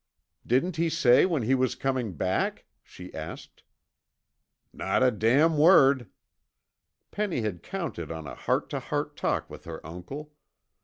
[0.47, 3.61] "Didn't he say when he was coming back?" she asked.
[4.73, 6.09] "Not a damn word."
[7.11, 10.33] Penny had counted on a heart to heart talk with her uncle.